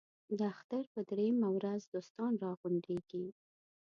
د 0.37 0.39
اختر 0.53 0.83
په 0.93 0.99
درېیمه 1.09 1.47
ورځ 1.57 1.81
دوستان 1.93 2.31
را 2.43 2.51
غونډېږي. 2.59 3.25